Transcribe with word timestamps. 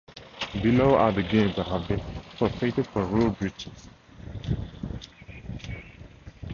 Below 0.63 0.95
are 0.95 1.11
the 1.11 1.21
games 1.21 1.55
that 1.57 1.67
have 1.67 1.87
been 1.87 1.99
forfeited 2.39 2.87
for 2.87 3.05
rule 3.05 3.29
breaches. 3.29 3.87